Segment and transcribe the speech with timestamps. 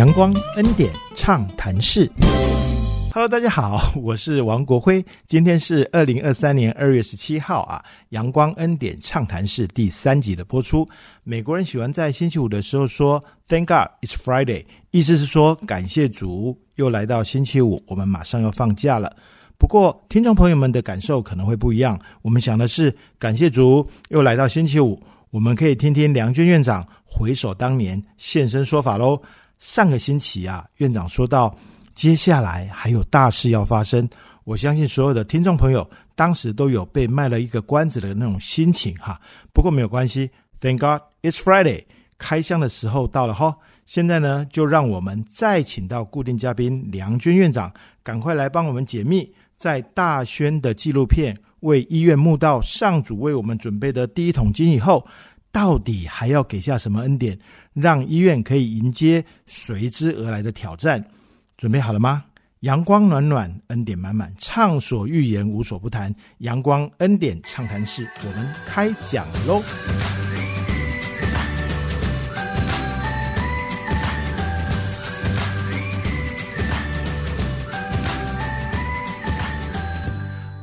[0.00, 2.10] 阳光恩典畅谈室。
[3.12, 5.04] Hello，大家好， 我是王国辉。
[5.26, 10.88] 今天是二零二三年二月十七号啊，阳光恩典畅谈室第三集的播出。
[11.22, 19.14] 美国人喜欢在星期五的时候说 “Thank God it's Friday”，意思是说感谢主，又来到星期五，我们马上要放假了。
[19.58, 22.00] 不过，听众朋友们的感受可能会不一样。
[22.22, 24.98] 我们想的是，感谢主，又来到星期五，
[25.30, 29.20] 我们可以听听梁娟院长回首当年现身说法喽。
[29.60, 31.54] 上个星期啊，院长说到。
[31.92, 34.08] 接下来还有大事要发生，
[34.44, 39.20] 我相信所有的听众朋友当时都有被卖了一个关子的那种心情哈。
[39.52, 41.84] 不过没有关系，Thank God it's Friday，
[42.16, 43.54] 开箱的时候到了哈。
[43.84, 47.70] 现在呢，就让我们再请到固定嘉宾梁军院长，
[48.02, 55.06] 赶快来帮我们解密，在大宣的纪录片为医院募到上主为我们准备的第一桶金以后，
[55.52, 57.38] 到底还要给下什么恩典，
[57.74, 61.04] 让医院可以迎接随之而来的挑战？
[61.56, 62.24] 准备好了吗？
[62.60, 66.14] 阳光暖暖，恩典满满，畅所欲言，无所不谈。
[66.38, 69.62] 阳光恩典畅谈室，我们开讲喽！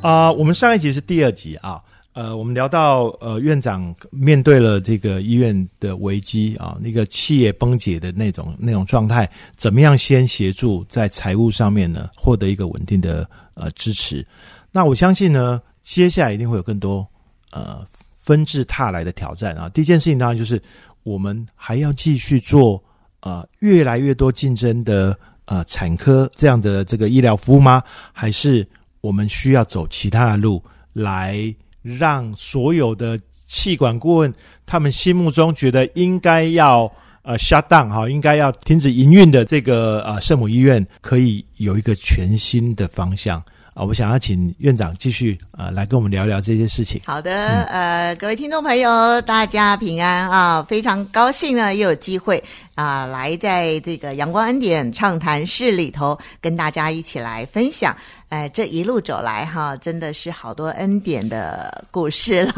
[0.01, 1.83] 啊，我们上一集是第二集啊。
[2.17, 14.25] 呃，我们聊到呃，院长面对了这个医院的危机啊，那个企业崩解的那种那种状态，怎么样先协助在财务上面呢，获得一个稳定的呃支持？
[14.71, 17.07] 那我相信呢，接下来一定会有更多
[17.51, 19.69] 呃纷至沓来的挑战啊。
[19.69, 20.59] 第一件事情当然就是
[21.03, 22.83] 我们还要继续做
[23.19, 25.15] 呃越来越多竞争的
[25.45, 27.79] 呃产科这样的这个医疗服务吗？
[28.11, 28.67] 还是
[29.01, 31.55] 我们需要走其他的路来？
[31.97, 34.33] 让所有的气管顾问，
[34.65, 43.41] 他们心目中觉得应该要呃 shut down 哈，应该要停止营运的这个呃圣母医院，可以有一个全新的方向
[43.73, 43.83] 啊！
[43.83, 47.01] 我想要请院长继续呃来跟我们聊聊这些事情。
[47.05, 50.63] 好的，呃，各位听众朋友，大家平安啊！
[50.63, 52.43] 非常高兴呢，又有机会
[52.75, 57.95] 啊，来在这个阳光恩典畅谈室里头，跟大家一起来分享。
[58.29, 62.53] 哎，这一路走来哈，真的是好多恩典的故事了，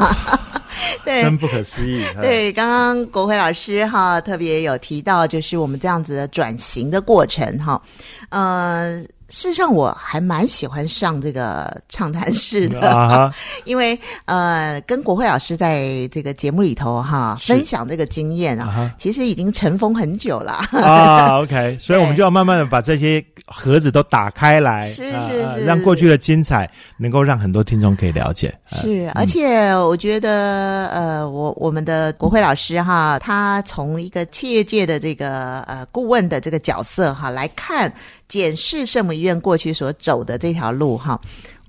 [1.06, 2.04] 对，真不可思议。
[2.22, 7.82] 对，刚刚国辉老师哈特别有提到，就是我们这样子的转型的过程哈，
[8.30, 9.04] 呃。
[9.32, 13.32] 事实上，我还蛮喜欢上这个畅谈室的，
[13.64, 21.38] 因为呃，跟国辉老师在这个节目里头哈分享这个经验啊，其实已经尘封很久了啊。
[21.42, 28.54] OK，所以我们就要慢慢的把这些盒子都打开来，是是是，让过去的精彩能够让很多听众可以了解。
[28.72, 37.92] 是，而且我觉得呃，我我们的国辉老师哈，他从一个企业界的这个呃顾问的这个角色哈来看。
[38.30, 41.20] 检视圣母医院过去所走的这条路，哈，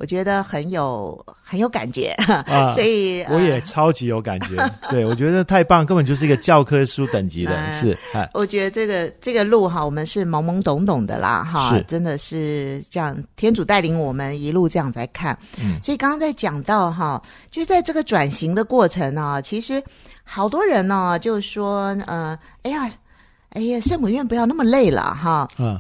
[0.01, 2.17] 我觉得很有很有感觉，
[2.73, 4.57] 所以我也超级有感觉。
[4.89, 7.95] 对，我觉得太棒，根本就是一个教科书等级的， 是。
[8.33, 15.39] 我觉得这个这个路哈，我们是懵懵懂懂的啦，哈，真的是这样，天主带领我们一路这样在看。
[15.63, 19.83] 嗯，所以刚刚在讲到哈，就是在这个转型的过程呢，其实
[20.25, 22.91] 好多人呢就说，呃，哎呀，
[23.51, 25.79] 哎呀，圣母院不要那么累了，哈，嗯。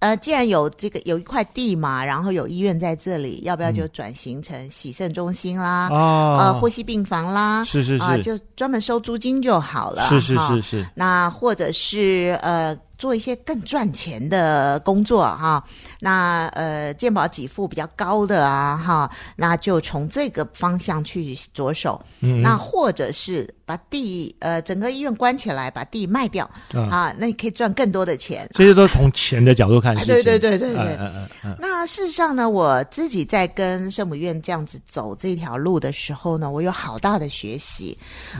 [0.00, 5.88] 呃，既然有这个有一块地嘛，然后有医院在这里，要不要就转型成洗肾中心啦？
[5.90, 10.06] 哦，呃，呼吸病房啦，是是是，就专门收租金就好了。
[10.08, 12.76] 是是是是，那或者是呃。
[12.98, 15.62] 做一些更赚钱的工作哈，
[16.00, 22.04] 那呃健保给付比较高的啊哈，那就从这个方向去着手。
[22.18, 28.48] 嗯，那或者是把地呃整个医院关起来，把地卖掉啊，那你可以赚更多的钱。
[28.54, 30.96] 这些都从钱的角度看，对对对对对。
[30.96, 31.56] 嗯嗯嗯。
[31.60, 37.96] 那事实上呢，我自己在跟圣母院这样子走这条路的时候呢，我有好大的学习。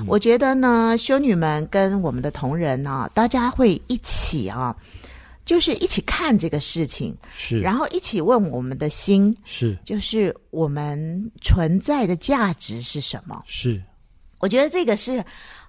[0.07, 4.49] 我觉得呢，修女们跟我们的同仁呢，大家会一起。
[4.49, 4.75] 啊，
[5.45, 13.43] 就是一起看这个事情，是，然后一起问我们的心，是，就是我们存在的价值是什么？
[13.47, 13.83] 是，
[14.39, 15.25] 我觉得这个是，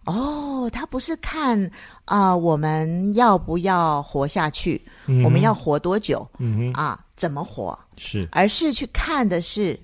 [0.06, 1.70] 哦，他不是看
[2.06, 4.82] 啊，我们要不要活下去，
[5.24, 7.78] 我们要活多久，嗯，啊，怎么活？
[7.98, 9.80] 是，而是去看的是。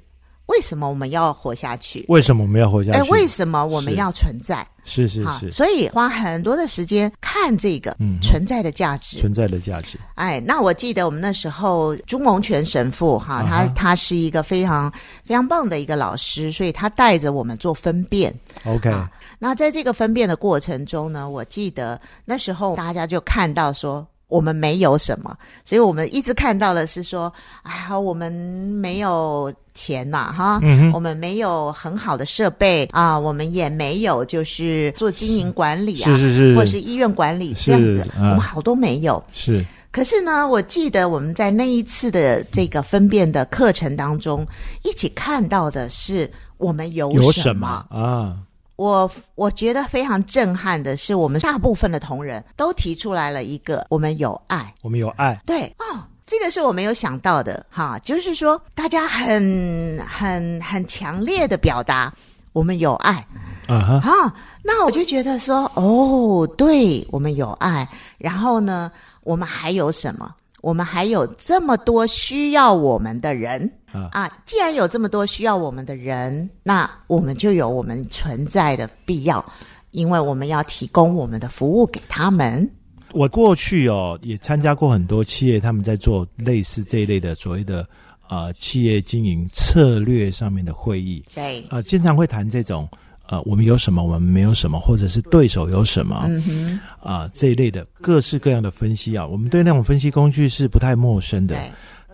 [0.47, 2.05] 为什么我们要活下去？
[2.07, 2.97] 为什么我们要活下去？
[2.99, 4.65] 哎，为什么我们要存在？
[4.83, 9.97] 是是是，所以花很多的时间看这个存在的价值，存在的价值。
[10.13, 14.91] 哎，那我记得我们那时候朱蒙泉神父哈，他他是一个非常
[15.23, 18.31] 非常棒的一个老师，所以他带着我们做分辨。
[18.65, 18.93] OK，
[19.39, 24.05] 那在这个分辨的过程中呢，我记得那时候大家就看到说。
[24.27, 27.31] 我们没有什么，所以我们一直看到的是说，
[27.63, 30.59] 哎呀，我们没有钱呐，哈，
[30.93, 39.23] 我们没有很好的设备啊，我们也没有就是做经营管理啊，是是是，或者是医院管理这样子，我们好多没有。
[39.31, 44.45] 是，可是呢，我记得我们在那一次的这个分辨的课程当中，
[44.83, 48.37] 一起看到的是我们有什么啊。
[48.75, 55.39] 我我觉得非常震撼的是，我们大部分的同仁都提出来了一个：我们有爱，我们有爱。
[55.45, 62.13] 对哦，这个是我没有想到的哈，就是说大家很很很强烈的表达
[62.53, 63.25] 我们有爱
[63.67, 64.33] 啊哈。
[64.63, 67.87] 那我就觉得说，哦，对我们有爱，
[68.17, 68.91] 然后呢，
[69.23, 70.33] 我们还有什么？
[70.61, 73.71] 我们还有这么多需要我们的人
[74.11, 74.31] 啊！
[74.45, 79.43] 既然有这么多需要我们的人，那我们就有我们存在的必要，
[79.91, 82.69] 因为我们要提供我们的服务给他们。
[83.13, 87.87] 我过去哦也参加过很多企业，他们在做类似这一类的所谓的
[88.27, 92.87] 呃企业经营策略上面的会议，对，呃，经常会谈这种。
[93.27, 94.03] 呃，我们有什么？
[94.03, 96.25] 我们没有什么，或者是对手有什么？
[96.27, 101.57] 嗯哼，啊，这一类的各式各样的分析啊，我们对那种分析工具是不太陌生的。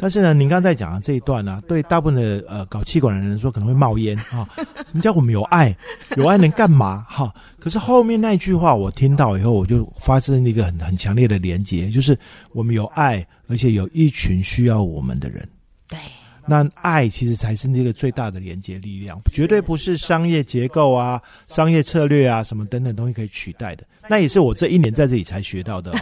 [0.02, 4.50] 但是呢，您刚才讲的这一段呢，对大部分的呃搞气管的人说可能会冒烟啊。
[4.92, 5.74] 人家我们有爱，
[6.18, 7.06] 有爱能干嘛？
[7.08, 7.32] 哈。
[7.60, 12.18] 可是后面那句话我听到以后，我就发生一个很很强烈的连结，就是
[12.52, 15.48] 我们有爱，而且有一群需要我们的人。
[15.88, 15.98] 对。
[16.48, 23.84] 那爱其实才是那个最大的连接力量，绝对不是商业结构啊、商业策略啊什么等等东西可以取代的。
[24.10, 25.94] 那也是我这一年在这里才学到的。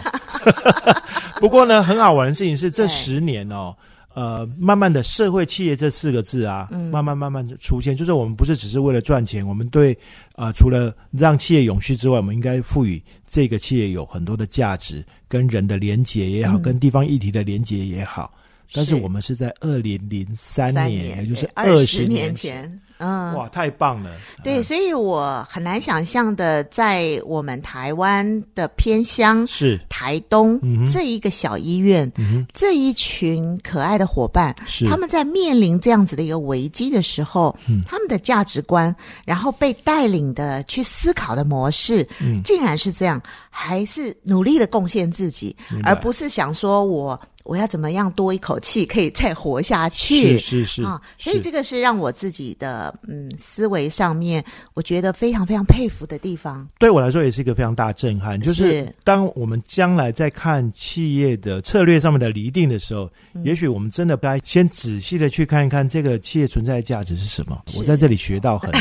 [1.39, 3.75] 不过呢，很好玩的事情是，这十年哦，
[4.13, 9.97] 呃，慢慢的社会企业这四个字啊，慢慢慢慢出现，就是我们不是只是为了赚钱，我们对
[10.35, 18.33] 啊，除了让企业永续之外，我们应该赋予这个企业有很多的价值，跟人的连结也好，跟地方议题的连结也好。
[18.73, 22.79] 但是我们是在二零零三年，也就是二十年前。
[22.99, 24.11] 嗯，哇，太棒了！
[24.43, 29.79] 对，所以我很难想象的，在我们台湾的偏乡是。
[29.89, 30.57] 台东
[30.87, 32.09] 这一个小医院，
[32.53, 34.55] 这一群可爱的伙伴，
[34.89, 37.53] 他们在面临这样子的一个危机的时候，
[37.85, 42.07] 他们的价值观，然后被带领的去思考的模式，
[42.45, 45.53] 竟然是这样，还是努力的贡献自己，
[45.83, 47.19] 而不是想说我。
[47.49, 50.37] 我要怎么样多一口气可以再活下去？
[50.37, 54.43] 是是是啊，所以这个是让我自己的嗯思维上面，
[54.75, 56.69] 我觉得非常非常佩服的地方。
[56.77, 63.09] 对我来说也是一个非常大震撼，就是当我们将来在看企业的策略上面的厘定的时候，
[63.43, 67.59] 也许我们真的该先仔细的去看一看这个企业存在的价值是什么。
[67.75, 68.79] 我在这里学到很多。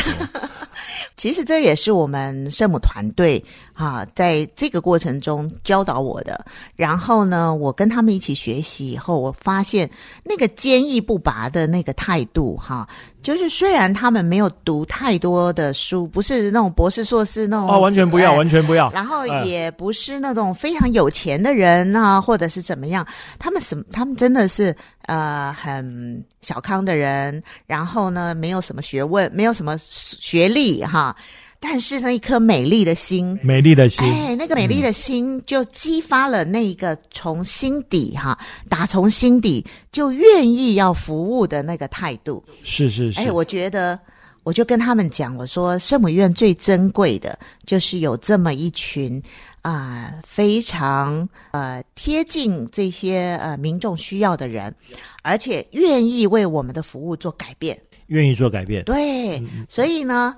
[1.18, 3.44] 其实这也是我们圣母团队
[3.74, 6.46] 啊，在这个过程中教导我的。
[6.76, 9.90] 然后呢，我跟他们一起学习以后，我发现
[10.24, 12.88] 那个坚毅不拔的那个态度，哈。
[13.22, 18.90] 就是虽然他们没有读太多的书，不是那种博士硕士那种哦，完全不要，完全不要。
[18.92, 23.06] 然后也不是那种非常有钱的人啊，或者是怎么样，
[23.38, 24.74] 他们什么，他们真的是
[25.06, 27.42] 呃很小康的人。
[27.66, 31.14] 然后呢，没有什么学问，没有什么学历哈。
[31.60, 38.38] 但是那一颗美丽的心，美丽的心，哎，那个美丽的心就激发了那一个从心底哈，
[38.68, 42.42] 打从心底就愿意要服务的那个态度。
[42.62, 43.98] 是是是，哎，我觉得
[44.44, 47.36] 我就跟他们讲，我说圣母院最珍贵的
[47.66, 49.20] 就是有这么一群
[49.62, 54.72] 啊，非常呃贴近这些呃民众需要的人，
[55.22, 58.84] 而且愿意为我们的服务做改变，愿意做改变。
[58.84, 60.36] 对，所以呢。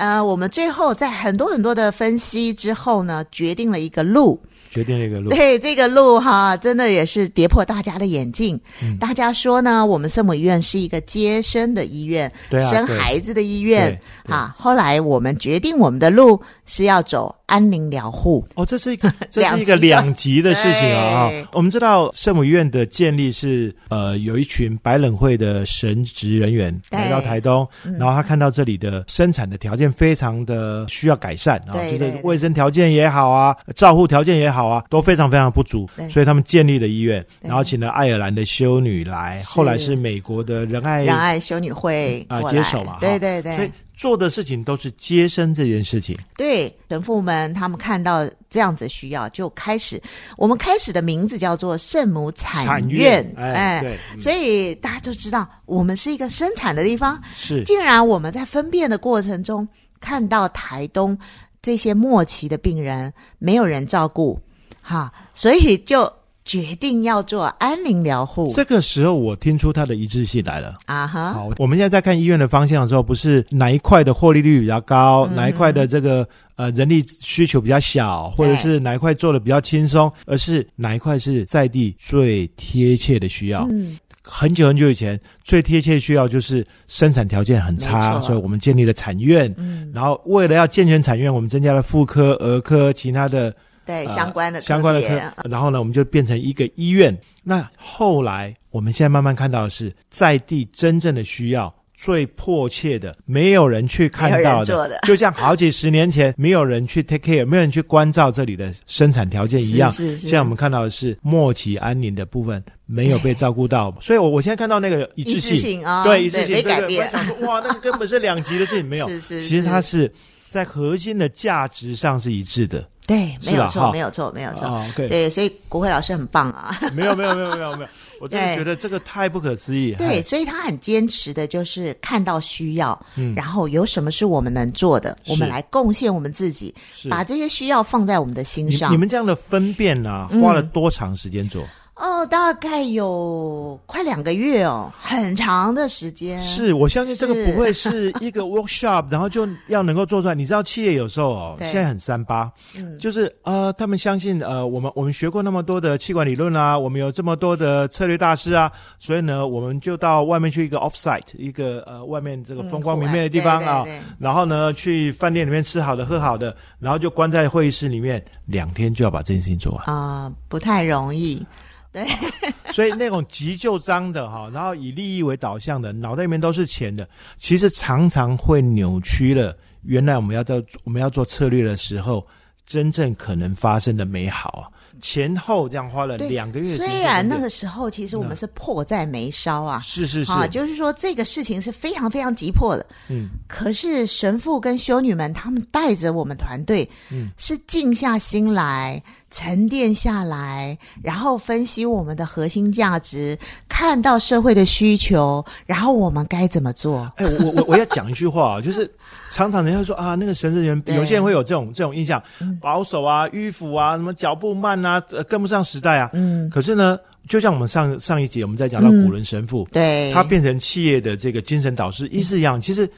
[0.00, 4.40] 呃，我们最后在很多很多的分析之后呢，决定了一个路。
[4.70, 8.58] 决定这个路，对这个路哈，真的也是跌破大家的眼镜。
[9.00, 13.98] 大家说呢，我们圣母医院是一个接生的医院，对生孩子的医院
[14.28, 14.54] 啊。
[14.56, 18.46] 后来我们决定，我们的路是要走安宁疗护。
[18.54, 21.28] 哦，这是一个 这是一个两极的事情啊！
[21.52, 27.66] 我们知道圣母医院的建立是呃，有一群白冷会的神职人员来到台东，
[27.98, 34.59] 然后他看到这里的生产的条件非常的需要改善啊，就是卫生条件也好啊，照护条件也好。
[34.60, 46.14] 好啊，都非常非常不足，所以他们建立了医院，然后请了爱尔兰的修女来，后来是美国的仁爱仁爱修女会啊接手嘛，对对对，所以做的事情都是接生这件事情。
[46.36, 49.98] 对神父们，他们看到这样子需要，就开始
[50.36, 57.18] 我们开始的名字叫做圣母产院，哎，对，所以大家就知道我们是一个生产的地方。
[57.34, 59.66] 是，竟然我们在分辨的过程中
[60.00, 61.16] 看到台东
[61.62, 64.38] 这些末期的病人没有人照顾。
[64.80, 66.10] 哈，所以就
[66.44, 68.52] 决定要做安宁疗护。
[68.54, 71.32] 这个时候，我听出它的一致性来了啊哈！
[71.32, 83.66] 好，我们现在在看医院的方向的时候，不是哪一块的获利率比较高，哪一块的这个呃人力需求比较小，或者是哪一块做的比较轻松，而是哪一块是在地最贴切的需要。
[83.70, 83.98] 嗯。
[84.22, 89.52] 很久很久以前，最贴切需要就是生产条件很差，所以我们建立了产院。
[89.56, 93.52] 嗯，然后为了要健全产院，我们增加了妇科、儿科、其他的
[93.90, 95.20] 对相关的相关的科。
[95.48, 97.16] 然后呢，我们就变成一个医院。
[97.42, 101.74] 那后来，我们现在慢慢看到的是在地真正的需要。
[102.02, 109.90] 最迫切的，没有人去看到的，就像好几十年前没有人去 take care，没有人去关照这里的生产条件一样。
[109.90, 117.06] 是现在我们看到的是末期安宁的部分没有被照顾到，所以，我我现在看到那个一致性啊，对一致性没改变。
[117.42, 119.06] 哇，那个根本是两极的事情，没有。
[119.20, 120.10] 是是，其实它是
[120.50, 122.86] 在核心的价值上是一致的。
[123.06, 124.84] 对，没有错，没有错，没有错。
[124.94, 126.78] 对，所以国会老师很棒啊。
[126.94, 127.88] 没有，没有，没有，没有，没有。
[128.20, 129.94] 我真的觉得这个太不可思议。
[129.94, 136.72] 对，所以他很坚持的，就是看到需要，嗯，然后有什么是我们能做的，我们来贡献我们自己，
[137.08, 138.92] 把这些需要放在我们的心上。
[138.92, 141.64] 你们这样的分辨呢，花了多长时间做？
[142.00, 146.40] 哦，大概有快两个月哦，很长的时间。
[146.40, 150.34] 是我相信这个不会是 一个 workshop，然后就要能够做出来。
[150.34, 152.50] 你知道企业有时候哦，现在很三八，
[152.98, 163.84] 就是呃，他们相信呃，我们我们学过那么多的气管理论啊，我们有这么多的策略大师啊，所以呢，我们就到外面去一个 offsite，一个呃外面这个风光明媚的地方啊，
[164.18, 171.44] 然后呢，去饭店里面吃好的喝好的，然后就关在会议室里面两天就要把这件事情做完啊，不太容易。
[171.92, 172.06] 对，
[172.72, 182.26] 所以那种急就章的哈，然后以利益为导向的，脑袋里面都是钱的，其实常常会扭曲了原来我们要在我们要做策略的时候，
[182.66, 184.64] 真正可能发生的美好啊。
[185.00, 199.02] 前后这样花了两个月，虽然那个时候其实我们是迫在眉梢啊，是是是，就是说这个事情是非常非常急迫的，嗯，可是神父跟修女们他们带着我们团队，嗯，是静下心来。
[199.32, 203.38] 沉淀下来，然后分析我们的核心价值，
[203.68, 207.08] 看到社会的需求，然后我们该怎么做？
[207.14, 208.92] 哎，我我我要讲一句话啊，就是
[209.30, 212.20] 常常人家说啊，那个神职人员，有些人会有这种这种印象，
[212.60, 214.89] 保守啊，迂腐啊，什么脚步慢啊，
[215.28, 216.08] 跟不上时代啊。
[216.14, 216.48] 嗯。
[216.48, 222.90] 可是呢，就像我们上上一节我们在讲到古伦神父，对，他变成企业的这个精神导师，意思一样，其实。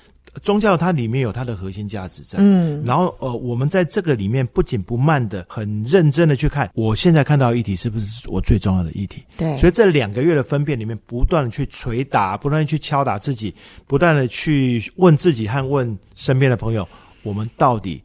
[0.43, 9.23] 宗教它里面有它的核心价值在，嗯，然后呃，我们在这个里面不紧不慢的、很认真的去看，我现在看到议题是不是我最重要的议题？
[9.37, 13.55] 对，所以这两个月的分辨里面，不断的去捶打，不断的去敲打自己，
[13.87, 16.89] 不断的去问自己和问身边的朋友，
[17.23, 18.03] 我们到底。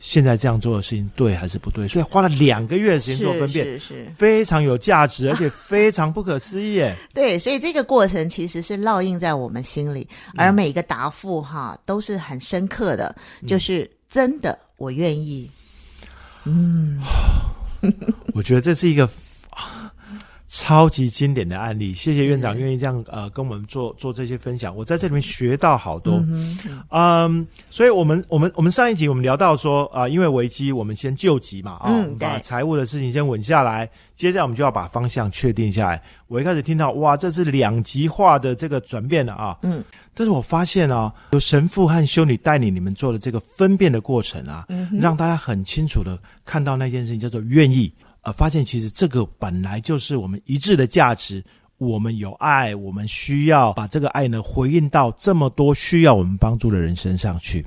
[0.00, 1.86] 现在这样做的事情对还是不对？
[1.86, 6.82] 所以花了两个月的时间做分辨，是是非常有价值，而且 非常不可思议。
[7.14, 13.14] 对，所以这个过程其实是烙印在我们心里，而每一个答复哈都是很深刻的，
[13.46, 15.50] 就是真的，我愿意。
[16.44, 16.98] 嗯，
[18.34, 19.08] 我觉得这是一个。
[20.52, 26.20] 超级经典的案例，谢谢院长愿意这样呃跟我们做做这些分享，我在这里面学到好多，
[26.90, 36.02] 嗯，所以我们我们我们上一集我们聊到说啊，因为危机我们先救急嘛啊，把财务的事情先稳下来，接下来我们就要把方向确定下来。
[36.26, 47.92] 我一开始听到哇，这是两极化的这个转变了啊，嗯，但是我发现啊，有神父和修女带领你们做的这个分辨的过程啊，嗯让大家很清楚的看到那件事情叫做愿意。
[48.22, 51.44] 呃，发现其实这个本来就是我们一致的价值。
[51.78, 57.64] 我们有爱，我们需要把这个爱呢回应到这么多需要我们帮助的人身上去。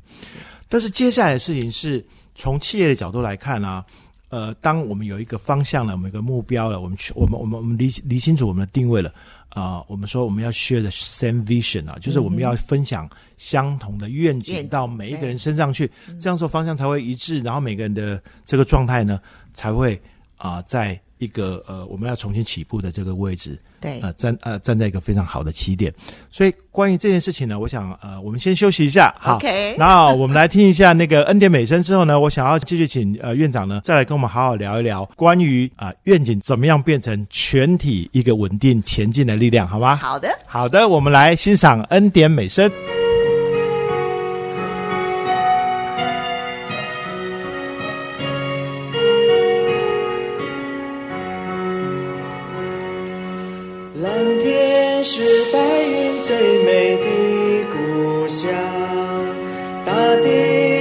[0.70, 2.06] 但是接下来的事情是
[2.36, 3.84] 从企业的角度来看啊，
[4.30, 9.12] 呃，当我们有一个方向了，我们一个目标了，我们去，我们我们我们理理清楚我们的定位了
[9.50, 15.90] 啊，我们说我们要 share the same vision 啊，就是我们要分享相同的愿景到每一个人身上去，
[16.22, 19.20] 这样做方向才会一致，然后每个人的这个状态呢
[19.56, 20.00] 才会。
[20.44, 25.94] 啊，在一个呃，我们要重新起步的这个位置，对，呃，站呃站在一个非常好的起点，
[26.30, 39.96] 所以关于这件事情呢，我想呃，我们先休息一下，OK， 然后我们来听一下那个恩典美声之后呢，我想要继续请呃院长呢，再来跟我们好好聊一聊关于啊愿景怎么样变成全体一个稳定前进的力量，好吗？
[39.96, 42.70] 好的，好的，我们来欣赏恩典美声。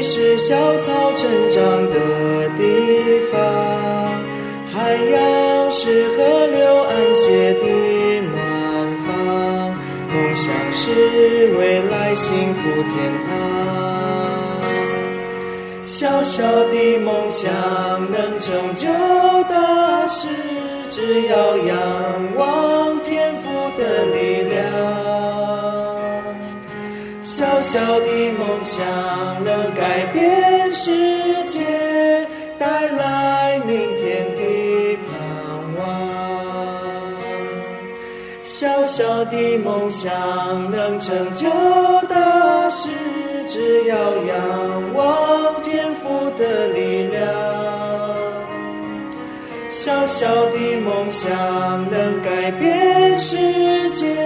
[0.03, 1.97] 是小草成长的
[2.57, 3.41] 地方，
[4.73, 6.43] 海洋是河。
[6.53, 7.65] 流安歇的
[8.23, 8.37] 暖
[9.07, 9.07] 房，
[10.13, 10.91] 梦想是
[11.59, 13.31] 未来幸福天堂。
[15.81, 17.51] 小小的梦想
[18.11, 18.89] 能成就
[19.49, 20.29] 大事，
[20.89, 21.77] 只要仰
[22.37, 24.32] 望天赋的力量
[27.63, 28.85] 小小的梦想
[29.45, 31.61] 能改变世界，
[32.59, 35.15] 带来明天的盼
[35.79, 35.81] 望。
[38.43, 40.11] 小小的梦想
[40.73, 41.49] 能成就
[42.09, 42.89] 大事，
[43.47, 47.23] 只要仰望天赋的力量。
[49.69, 51.31] 小小的梦想
[51.89, 54.17] 能改变世界，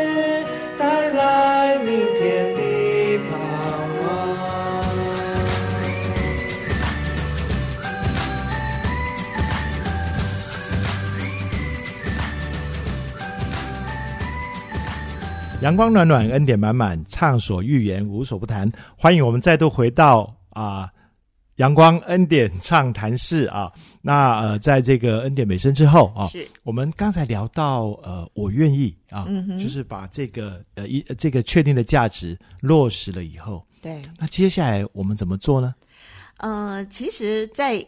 [15.66, 18.70] 阳光暖暖，恩典满满，畅所欲言，无所不谈。
[18.96, 20.88] 欢迎我们再度回到啊，
[21.56, 23.73] 阳光恩典畅谈室啊。
[24.00, 35.75] 那呃，在这个恩典美声之后啊，是我们刚才聊到呃，我愿意啊，嗯就是把这个呃一这个确定的价值落实了以后，对，那接下来我们怎么做呢？
[36.37, 37.85] 呃，其实，在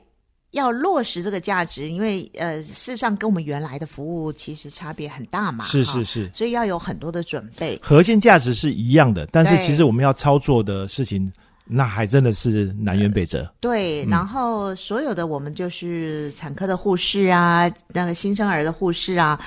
[0.52, 7.78] 要落实这个价值，因为呃，事实上跟我们原来的服务其实差别很大嘛，哈是是是，所以要有很多的准备。
[7.83, 11.31] 核心价值是一样的，但是其实我们要操作的事情，
[11.67, 13.47] 那还真的是南辕北辙。
[13.61, 19.38] 对，嗯然后所有的我们就是产科的护士啊，那个新生儿的护士啊，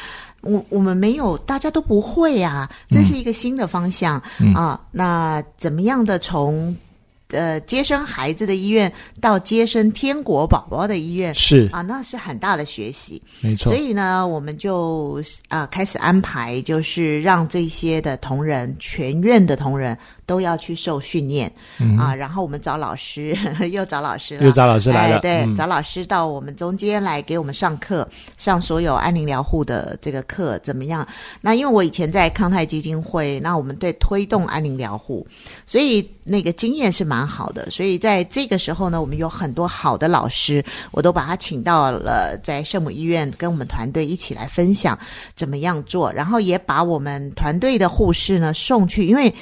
[0.41, 4.79] 我我们没有，大家都不会啊，这是一个新的方向、嗯啊。
[4.91, 6.75] 那怎么样的从
[7.31, 13.21] 呃接生孩子的医院到接生天国宝宝的医院是啊，那是很大的学习。
[13.41, 21.51] 没错所，以呢，我们就啊、开始安排，就是让这些的同仁，全院的同仁都要去受训练、
[21.97, 22.13] 啊。
[22.13, 23.37] 然后我们找老师，
[23.71, 31.07] 又找老师了，嗯又找老师来了哎、对，嗯找老师到我们中间来给我们上课，上所有安宁疗护的这个课怎么样？
[31.41, 35.25] 那因为我以前在康泰基金会，那我们对推动安宁疗护，
[35.65, 37.69] 所以那个经验是蛮好的。
[37.71, 44.97] 所以在这个时候呢，我们有很多好的老师，我都把他请到了在圣母医院，跟我们团队一起来分享
[45.35, 49.33] 怎么样做，然后也把我们团队的护士呢送去，因为。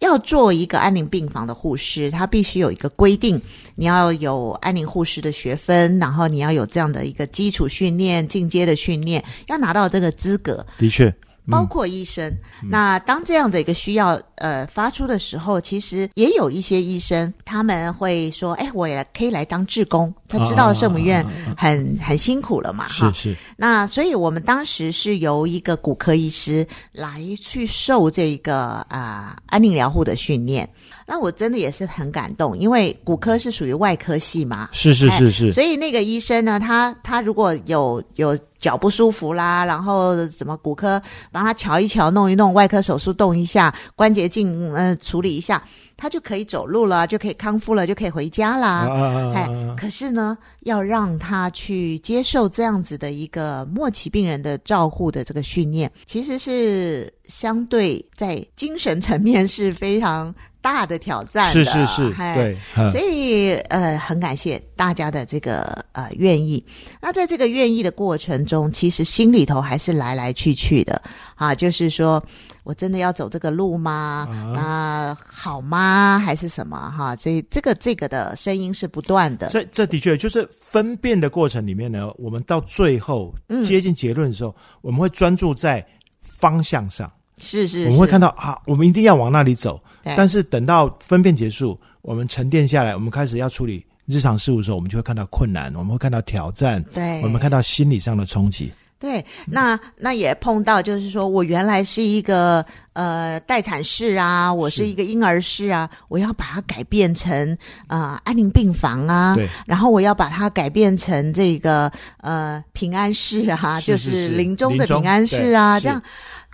[0.00, 3.42] 要做一个安宁病房的护士，他必须有一个规定，
[3.74, 10.64] 你要有安宁护士的学分，然后你要有这样的一个基础训练、进阶的训练，要拿到这个资格。
[10.78, 11.12] 的确，
[11.50, 12.34] 包括医生。
[12.62, 21.24] 那当这样的一个需要呃发出的时候，其实也有一些医生他们会说：“哎，我也可以来当志工。”他知道圣母院
[21.56, 23.32] 很很辛苦了嘛，哈是。
[23.32, 30.68] 是，那所以我们当时是由一个骨科医师来去受这个啊、安宁疗护的训练。
[31.06, 45.62] 那我真的也是很感动，因为骨科是属于外科系嘛，是是是是，所以那个医生呢，他他如果有有脚不舒服啦，然后什么骨科帮他瞧一瞧、弄一弄，外科手术动一下，关节镜呃处理一下，
[45.96, 48.86] 他就可以走路了，就可以康复了，就可以回家啦。
[49.34, 60.34] 哎啊，可是呢，要让他去接受这样子的一个末期病人的照护的这个训练，其实是相对在精神层面是非常
[60.72, 61.52] 大的挑战的。
[61.52, 66.62] 是是是，哎对，嗯所以呃，很感谢大家的这个呃愿意。
[67.00, 71.00] 那在这个愿意的过程中，其实心里头还是来来去去的
[71.34, 72.22] 啊，就是说
[72.64, 74.28] 我真的要走这个路吗？
[74.30, 76.18] 啊那好吗？
[76.18, 77.16] 还是什么哈？
[77.16, 79.48] 所以这个这个的声音是不断的。
[79.48, 85.84] 这这的确就是分辨的过程里面呢，我们到最后嗯接近结论的时候，我们会专注在
[86.20, 89.80] 方向上，是是，我们会看到啊，我们一定要往那里走。
[90.16, 98.72] 但是等到分辨结束，我们沉淀下来，我们开始要处理日常事务的时候，我们就会看到困难，我们会看到挑战，对，我们看到心理上的冲击。
[99.00, 111.88] 对，那那也碰到，就是说我原来是一个呃待产室啊，我是是一个婴儿室啊，我要把它改变成呃安宁病房啊，对，然后我要把它改变成这个
[112.22, 116.02] 呃平安室啊，就是是是临终的平安室啊，对这样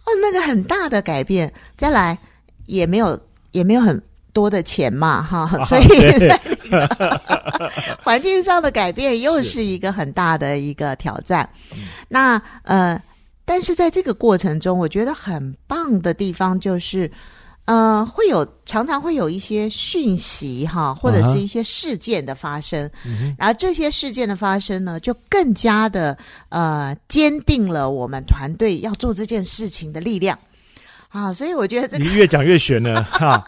[0.05, 1.53] 哦，那个很大的改变。
[1.77, 2.19] 再来
[2.67, 3.19] 也没有
[3.53, 4.01] 也没有很
[4.33, 5.85] 多的钱嘛，哈， 所以
[8.03, 11.49] 环境上的改变又是一个很大的一个挑战。
[12.09, 13.01] 那呃，
[13.45, 17.11] 但是在这个过程中，我觉得很棒的地方就是，
[17.67, 22.91] 呃，会有常常会有一些讯息哈，或者是一些事件的发生，
[23.39, 26.17] 然后这些事件的发生呢，就更加的
[26.51, 30.39] 呃坚定了我们团队要做这件事情的力量
[31.15, 33.47] 啊，所以我觉得这个你越讲越悬了 哈，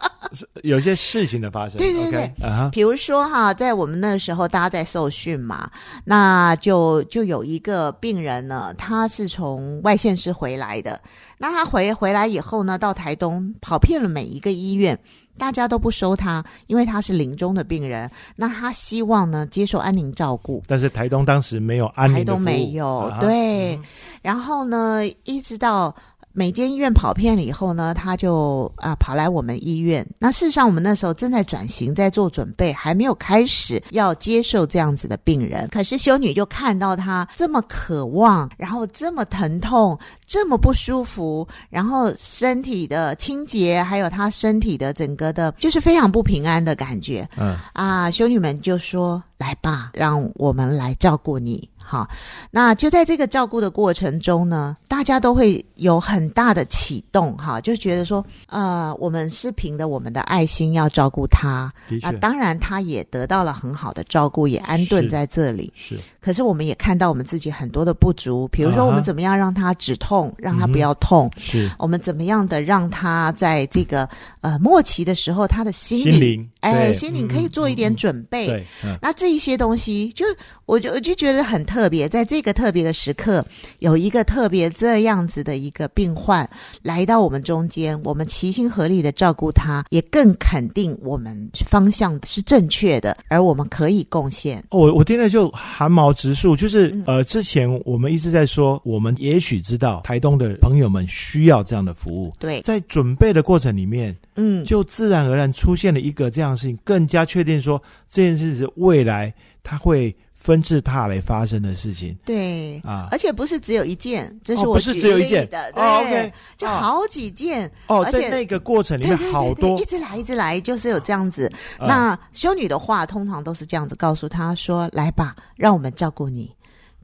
[0.62, 5.68] 有些事情的发生，对对对，啊，比如说哈，在我们那个时候大家在受训嘛，
[6.05, 11.00] 那就就有一个病人呢，他是从外县市回来的。
[11.38, 14.96] 那他回回来以后呢，到台东跑遍了每一个医院，
[15.37, 18.09] 大家都不收他，因为他是临终的病人。
[18.37, 23.76] 那他希望呢接受安宁照顾，但是台东当时没有安宁台东没有对，
[24.22, 25.92] 然后呢，一直到。
[26.37, 30.07] 每间医院跑遍了以后呢，他就啊跑来我们医院。
[30.18, 35.66] 那事实上，我们那时候正在转型，在做准备，还没有开始要接受这样子的病人。
[35.72, 47.27] 可是修女就看到他这么渴望，然后这么疼痛，这么不舒服，然后身体的清洁，还有他身体的整个的，就是非常不平安的感觉。
[47.38, 52.09] 嗯啊，修女们就说：“来吧，让我们来照顾你。”好，
[52.51, 61.72] 那就在这个照顾的过程中呢，大家都会有很大的启动，哈，就觉得说，呃，我们是凭着我们的爱心要照顾他，
[62.03, 65.72] 啊当然他也得到了很好的照顾，也安顿在这里。
[65.77, 74.09] 是，可是我们也看到我们自己很多的不足，比如说我们怎么样让他止痛，让他不要痛，是我们怎么样的让他在这个
[74.40, 78.48] 呃末期的时候，他的心灵，哎，心里可以做一点准备。
[78.48, 78.64] 对，
[79.00, 80.24] 那这一些东西，就
[80.64, 81.76] 我就我就觉得很特。
[81.87, 83.44] 特别在这个特别的时刻，
[83.81, 86.48] 有一个特别这样子的一个病患
[86.83, 94.64] 来到我们中间，我们齐心合力的照顾他，也更肯定我们方向是正确的，而我们可以贡献。
[94.70, 110.16] 我我听了就汗毛直竖，就是呃，之前我们一直在说，我们也许知道台东的朋友们需要这样的服务，对，在准备的过程里面，嗯，就自然而然出现了一个这样的事情，更加确定说这件事是未来他会。
[110.38, 121.50] 纷至沓来发生的事情，对啊，而且不是只有一件，这是我不是只有一件的，哦，OK，就好几件哦，在那个过程里面好多，一直来一直来，就是有这样子。
[121.80, 126.54] 那修女的话通常都是这样子告诉他说：“来吧，让我们照顾你。”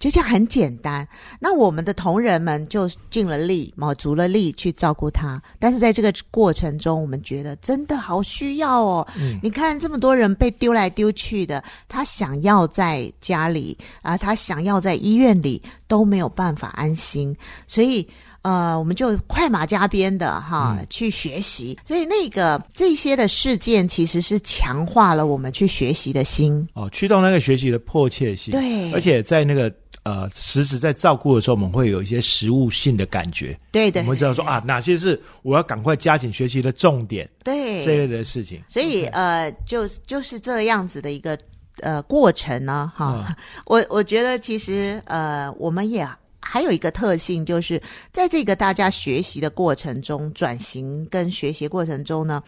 [0.03, 1.07] 就这样很简单，
[1.39, 5.41] 那我们的同仁们就尽了力，卯足了力去照顾他。
[5.61, 9.07] 但是在这个过程中，我们觉得真的好需要哦。
[9.41, 17.37] 你看这么多人被丢来丢去的，他想要在家里啊，他想要在医院里都没有办法安心，
[17.69, 18.05] 所以
[18.43, 21.79] 呃，我们就快马加鞭的哈去学习。
[21.87, 28.51] 所以那个这些的事件其实是强化了我们去学习的心哦，驱动那个学习的迫切性。
[28.51, 29.73] 对，而且在那个。
[30.05, 33.57] 呃，实时在照顾的时候，我们会有一些实物性的感觉。
[33.71, 37.29] 对对，我们知道说啊，哪些是我要赶快加紧学习的重点。
[37.45, 38.61] 对，这类的事情。
[38.69, 41.39] 所以呃，就就是这样子的一个
[41.83, 43.33] 呃过程呢，哈。
[43.67, 46.05] 我我觉得其实呃，我们也
[46.41, 52.43] 还有一个特性，就是在这个大家学习的过程中，转型跟学习过程中呢，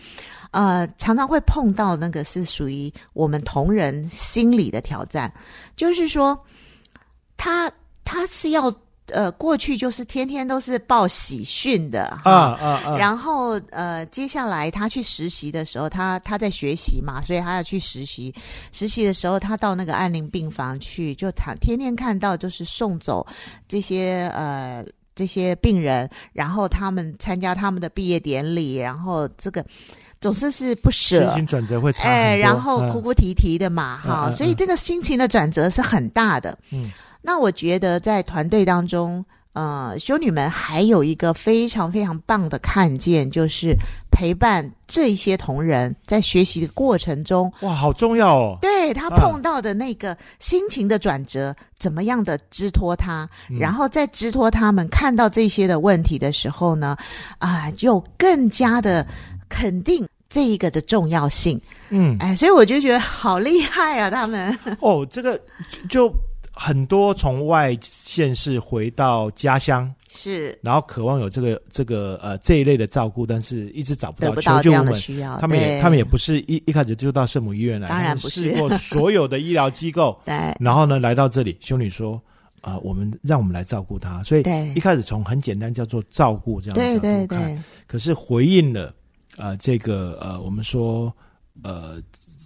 [0.50, 5.32] 呃，常常会碰到那个是属于我们同仁心理的挑战，
[5.76, 6.36] 就是说。
[7.36, 7.70] 他
[8.04, 8.74] 他是要
[9.08, 12.96] 呃过去就是天天都是报喜讯的啊啊啊！
[12.96, 18.34] 然后呃接下来他去实习的时候，他他在学习嘛，所以他要去实习。
[18.72, 23.26] 实习的时候，他到那个安宁病房去，就他天天看到就是送走
[23.68, 24.82] 这些呃
[25.14, 29.62] 这些病人，然后他们参加他们的毕业典礼，然后这个
[30.18, 36.90] 总是是不舍，心情转折会差哎，然后哭哭啼啼的嘛，哈，所以这个心情的转折是很大的，嗯。
[37.26, 43.74] 那我觉得在团队当中，呃，修女们还有一个非常非常棒的看见，就是
[44.10, 48.58] 陪伴这些同仁在学习的过程中，哇，好重要哦！
[48.60, 53.26] 对他碰到的那个心情的转折，怎么样的支托他，
[53.58, 56.94] 然后再支托他们看到这些的问题的时候呢，
[57.38, 59.06] 啊，就更加的
[59.48, 61.58] 肯定这一个的重要性。
[61.88, 65.40] 嗯，哎，所以我就觉得好厉害啊，他们哦，这个
[65.88, 66.12] 就。
[66.54, 74.94] 很多从外县市回到家乡，是，然后渴望有这个这个呃这一类的照顾，但是一直找不到求救我们。
[75.40, 78.50] 他们也他们也不是一一开始就到圣母医院来，当然不是。
[78.50, 82.22] 试过所有的医疗机构， 对，然后呢来到这里，修女说
[82.60, 84.42] 啊，我们让我们来照顾他，所以
[84.76, 88.94] 一开始从很简单叫做照顾这样对对对，可是回应了
[89.36, 91.12] 呃这个呃我们说
[91.62, 92.00] 呃。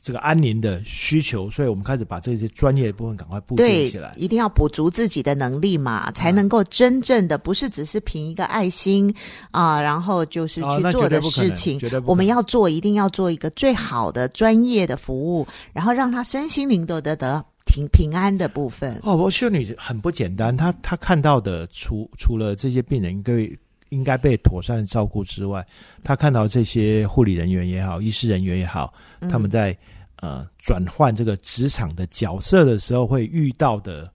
[0.08, 4.14] 这个安宁的需求，所以我们开始把这些专业的部分赶快布置起来。
[4.16, 9.14] 一定要补足自己的能力嘛，才能够真正的不是只是凭一个爱心
[9.50, 11.78] 啊，然后就是去做的事情。
[12.06, 18.98] 我们要做，一定要做一个最好的专业的服务，然后让他身心灵都得得平平安的部分。
[19.02, 23.54] 哦，我修女很不简单，她她看到的除除了这些病人对
[23.90, 25.62] 应该被妥善照顾之外，
[26.02, 28.90] 她看到这些护理人员也好，医师人员也好，
[29.30, 29.76] 他们在。
[30.20, 34.12] 呃，转换这个职场的角色的时候，会遇到的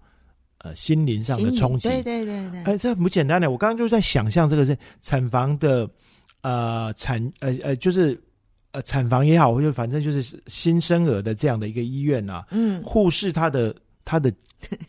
[0.58, 1.88] 呃心灵上的冲击。
[1.88, 2.64] 对对对对。
[2.64, 3.50] 哎，这不简单的。
[3.50, 5.90] 我刚刚就在想象这个是产房的
[6.42, 8.22] 呃产呃呃，就是
[8.72, 12.46] 呃产房也好，或者反正就是新生儿的这样的一个医院啊。
[12.52, 12.84] 嗯。
[12.84, 14.32] 护士他的他的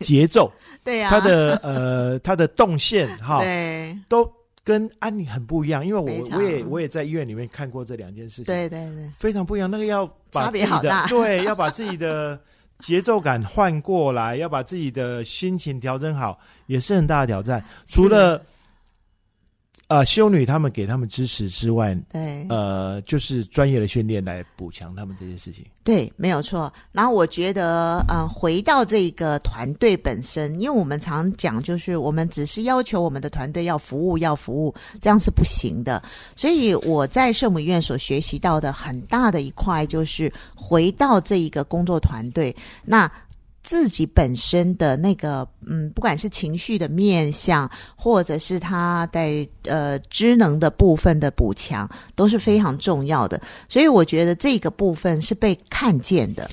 [0.01, 0.51] 节奏，
[0.83, 4.31] 对呀，他的呃他的动线哈， 对，都。
[4.65, 9.71] 跟安妮很不一样，因为我我也我也在医院里面看过这两件事情，对对对，非常不一样。
[9.71, 12.41] 那个要把自己的对，要把自己的
[12.79, 17.63] 节奏感换过来，要把自己的心情调整好，也是很大的挑战。
[17.87, 18.43] 除了
[19.95, 25.65] 呃，修女他们给他们支持之外，对，呃，就是专业的训练来补强他们这些事情。
[25.85, 26.73] 对，没有错。
[26.91, 36.03] 然后我觉得，嗯，回到这个团队本身，因为我们常讲，就是我们只是要求我们的团队要服务，要服务，这样是不行的。
[36.35, 42.53] 所以我在圣母医院所学习到的很大的一块，就是回到这一个工作团队
[42.85, 43.09] 那。
[43.65, 53.41] 自己本身的那个，嗯，不管是情绪的面相，或者是他在呃职能的部分的补强，都是非常重要的。
[53.67, 56.49] 所以我觉得这个部分是被看见的。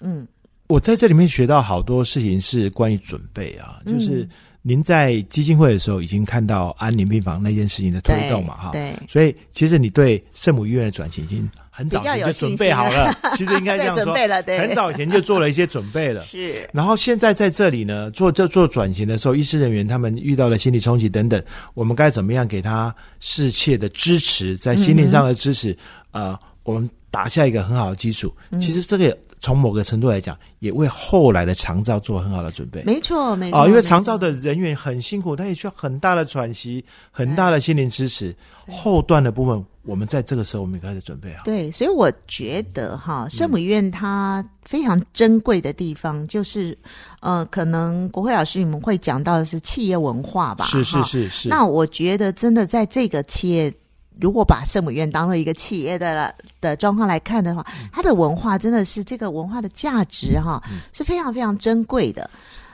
[0.00, 0.28] 嗯，
[0.66, 4.28] 我在这里面学到好多事情是关于准备啊，就是
[4.60, 11.50] 您在基金会的时候已经看到安宁病房那件事情的推动嘛，哈，对，所以其实你对圣母医院的转型已经。
[11.76, 14.14] 很早前就准备好了， 其实应该这样说，
[14.60, 16.22] 很早以前就做了一些准备了。
[16.30, 21.42] 是，然后现在在这里呢，做这做转型的时候，医师人员他们遇到了心理冲击等等，
[21.74, 25.76] 我们该怎么样给他适切的支持，在心灵上的支持？
[26.12, 28.32] 呃，我们打下一个很好的基础。
[28.60, 32.84] 其实这个从某个程度来讲，也为后来的长照做很好的准备。
[32.84, 33.58] 没错，没错。
[33.58, 38.32] 啊，因为长照的人员很辛苦，他也需要很大的喘息，很大的心灵支持。
[38.70, 39.66] 后段的部分。
[39.86, 41.44] 我们在这个时候，我们也开始准备好。
[41.44, 46.76] 对，所以我觉得哈，圣母医院它非常珍贵的地方，就是
[47.20, 50.64] 呃，可能国会老师你们会讲到的是企业文化吧？
[50.64, 51.48] 是是是是。
[51.50, 53.70] 那我觉得真的在这个企业，
[54.18, 60.62] 如果把圣母院当做一个企业的的状况来看的话，它的文化真的是这个文化的价值哈，
[60.94, 62.30] 是非常非常珍贵的。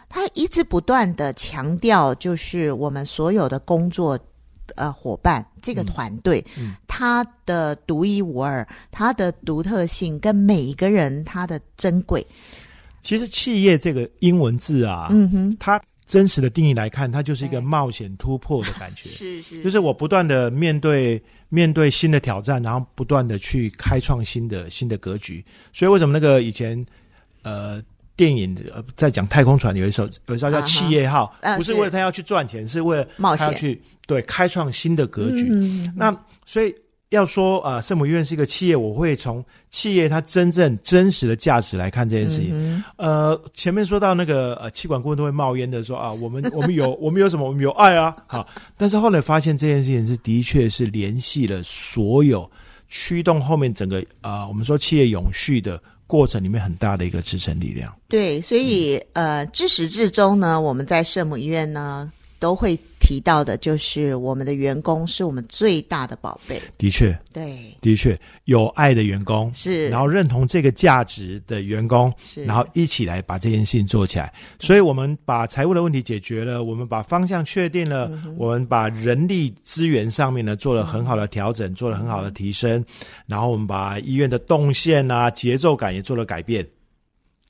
[0.08, 4.16] 它一直不断的强调，就是我们所有的工作。
[4.76, 6.44] 呃，伙伴，这个团队，
[6.86, 12.26] 他的独一无二，他的独特性，跟每一个人他的珍贵。
[13.02, 19.08] 其实，企业这个英文字啊，嗯哼，它真实的定义来看，它就是一个冒险突破的感觉。
[19.10, 25.44] 是是，就是我不断的面对面对新的挑战，然后不断的去开创新的新的格局。
[25.72, 26.84] 所以，为什么那个以前
[27.42, 27.82] 呃。
[28.20, 35.48] 电影呃，在讲太空船有一首，有一首叫《企业号》，不是为了他要去赚钱，是为了冒险去对开创新的格局。
[35.96, 36.74] 那所以
[37.08, 42.84] 要说啊，圣母医院是一个企业，我会从企业它真正真实的价值来看这件事情。
[42.98, 47.46] 呃，前面说到那个呃，气管顾问都会冒烟的说啊，我们 我们有我们有什么？
[47.48, 48.46] 我们有爱啊，好。
[48.76, 52.50] 但是后来发现这件事情是的确是联系了所有
[52.86, 55.82] 驱动后面整个啊，我们说企业永续的。
[56.10, 57.94] 过程里面很大的一个支撑力量。
[58.08, 62.10] 对，所以呃，自始至终呢，我们在圣母医院呢。
[62.40, 62.74] 都会
[63.10, 66.62] 提到的，就是我们的员工是我们最大的宝贝。
[66.78, 74.32] 的确，对，的确有爱的员工是，然后认同这个价值的员工，是，然后一起来把这件事情做起来。
[74.60, 82.84] 所以，我们把财务的问题解决了，我们把方向确定了，我们把人力资源上面呢做了很好的调整，做了很好的提升，
[83.26, 86.64] 然后我们把医院的动线啊、节奏感也做了改变。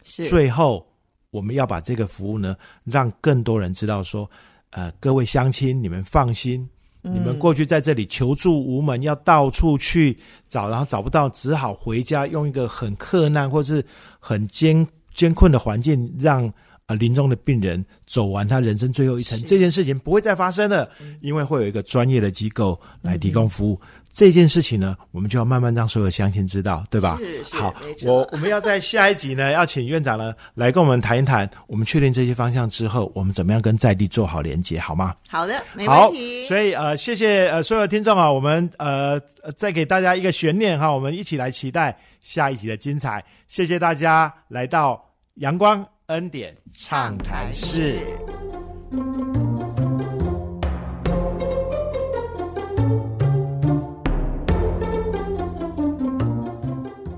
[0.05, 0.89] 是，最后
[1.31, 4.27] 我们要把这个服务呢，让更多人知道说。
[4.71, 6.69] 呃，各位乡亲，你们放心，
[7.03, 10.17] 你们过去在这里求助无门，要到处去
[10.49, 13.85] 找，然后找不到，只好回家，用一个很困难或是
[14.19, 16.53] 很艰艰困的环境，让
[16.91, 20.89] 啊临终的病人走完他人生最后一程，这件事情不会再发生了，
[21.21, 23.81] 因为会有一个专业的机构来提供服务。
[24.13, 27.17] 这件事情呢，我们就要慢慢让所有乡亲知道，对吧？
[27.53, 27.73] 好，
[28.05, 35.15] 我我们要在下一集呢，要请院长呢来跟我们谈一谈，我们确定这些方向之后，我们怎么样跟在地做好连接，好吗？
[35.29, 36.45] 好的，没问题。
[36.49, 39.21] 所以呃，谢谢呃所有听众啊，我们呃
[39.57, 43.25] 再给大家一个悬念哈，我们一起来期待下一集的精彩。
[43.47, 45.01] 谢谢大家来到
[45.37, 48.01] 阳光恩典畅谈室。